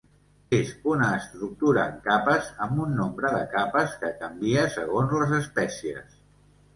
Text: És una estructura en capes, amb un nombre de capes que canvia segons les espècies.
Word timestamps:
És 0.59 0.69
una 0.91 1.09
estructura 1.17 1.83
en 1.89 1.99
capes, 2.07 2.47
amb 2.67 2.81
un 2.85 2.95
nombre 3.01 3.31
de 3.35 3.41
capes 3.51 3.93
que 4.05 4.11
canvia 4.23 4.65
segons 4.77 5.15
les 5.25 5.35
espècies. 5.41 6.17